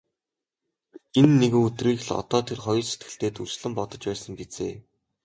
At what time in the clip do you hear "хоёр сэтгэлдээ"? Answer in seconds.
2.65-3.31